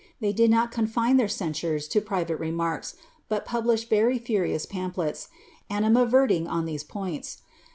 They 0.19 0.33
did 0.33 0.49
not 0.49 0.71
confine 0.71 1.17
their 1.17 1.27
censures 1.27 1.87
to 1.89 2.01
private 2.01 2.37
remarks, 2.37 2.95
but 3.29 3.45
published 3.45 3.87
very 3.87 4.17
furious 4.17 4.65
pamphlets 4.65 5.27
animadverting 5.69 6.47
OD 6.49 6.65
these 6.65 6.83
points. 6.83 7.43